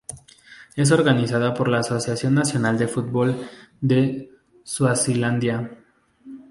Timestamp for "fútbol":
2.87-3.35